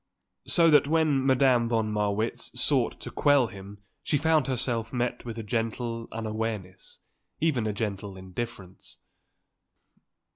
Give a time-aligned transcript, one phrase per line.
[0.47, 5.37] So that when Madame von Marwitz sought to quell him she found herself met with
[5.37, 6.97] a gentle unawareness,
[7.39, 8.97] even a gentle indifference.